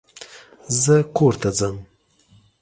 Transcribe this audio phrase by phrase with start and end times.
[0.81, 1.75] زه کورته ځم